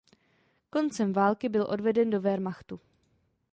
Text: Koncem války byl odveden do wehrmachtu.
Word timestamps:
Koncem 0.69 1.13
války 1.13 1.49
byl 1.49 1.67
odveden 1.69 2.09
do 2.09 2.21
wehrmachtu. 2.21 2.79